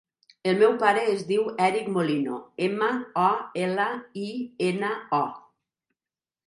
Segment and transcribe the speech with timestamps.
[0.51, 2.89] El meu pare es diu Èric Molino: ema,
[3.25, 3.29] o,
[3.67, 3.87] ela,
[4.27, 4.29] i,
[4.71, 5.23] ena, o.